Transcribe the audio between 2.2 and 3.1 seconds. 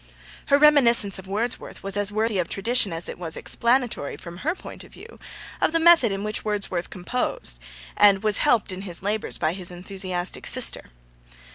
of tradition as